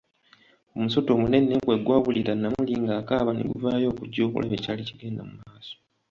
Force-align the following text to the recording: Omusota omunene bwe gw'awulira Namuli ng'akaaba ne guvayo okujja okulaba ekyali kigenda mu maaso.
Omusota 0.75 1.09
omunene 1.13 1.55
bwe 1.65 1.75
gw'awulira 1.85 2.33
Namuli 2.35 2.73
ng'akaaba 2.83 3.31
ne 3.33 3.43
guvayo 3.51 3.85
okujja 3.89 4.21
okulaba 4.25 4.53
ekyali 4.57 4.81
kigenda 4.87 5.21
mu 5.29 5.33
maaso. 5.41 5.73